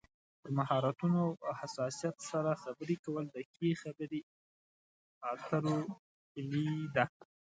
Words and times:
پر 0.41 0.49
مهارتونو 0.57 1.19
او 1.45 1.51
حساسیت 1.61 2.15
سره 2.31 2.51
خبرې 2.63 2.95
کول 3.03 3.25
د 3.29 3.37
ښې 3.51 3.69
خبرې 3.81 4.21
اترو 5.31 5.77
کلي 6.33 6.67
ده. 6.95 7.05